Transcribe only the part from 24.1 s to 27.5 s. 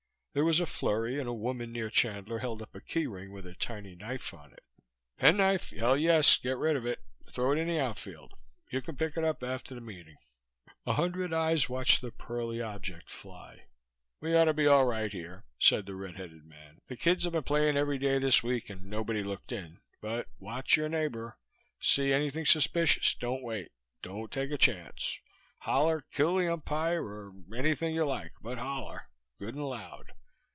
take a chance. Holler 'Kill the umpire!' or